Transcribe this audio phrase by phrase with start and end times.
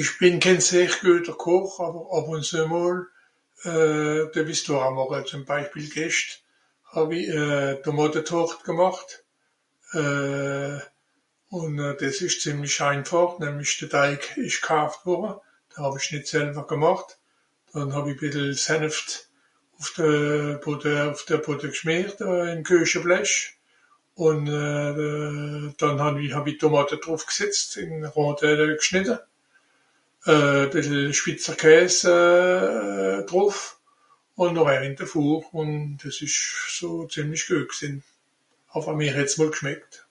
[0.00, 2.96] Ìch bìn kén sehr güeter Koch àwer àb ùn züe mol,
[3.72, 4.20] euh...
[4.32, 4.56] düe-w-i(...)
[4.96, 6.30] màche zem Beispiel Gescht
[6.92, 7.42] hàw-i e
[7.84, 9.10] Tomàtetàrte gemàcht.
[10.00, 10.78] Euh...
[11.58, 14.60] ùn dìs ìsch ìsch zìemlisch einfàch nämlich de Teig ìsch(...).
[15.70, 17.08] De Hàw-ich nìt selwer gemàcht.
[17.72, 19.08] dànn hàw-i e bìssel Seneft
[19.80, 20.10] ùff de
[20.64, 22.16] Bodde ùff de Bodde gschmìert
[22.52, 23.32] ìm Kuecheblech.
[24.26, 25.64] Ùn euh...
[25.80, 26.26] dànn hàw-i...
[26.36, 27.92] hàw-i Tomàte drùffgsìtzt ìn(...)
[28.82, 29.16] gschnìtte.
[30.34, 30.64] Euh...
[30.72, 33.18] bìssel Schwìtzerkäs euh...
[33.28, 33.58] drùff,
[34.42, 35.42] ùn nochher ìn de Four.
[35.58, 35.70] Ùn
[36.00, 36.40] dìs ìsch
[36.76, 38.00] so zìemlisch güet gsìnn.
[38.74, 40.02] Enfin mìr het's wohl gschmeckt.